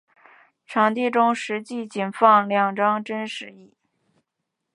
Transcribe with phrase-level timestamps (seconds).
[0.65, 3.75] 场地中实际上仅放有两张真实椅。